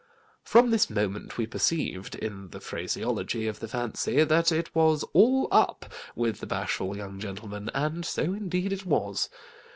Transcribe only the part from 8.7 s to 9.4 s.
it was.